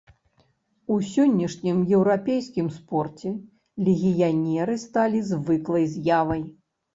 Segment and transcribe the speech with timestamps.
[0.93, 3.29] У сённяшнім еўрапейскім спорце
[3.91, 6.43] легіянеры сталі звыклай з'явай.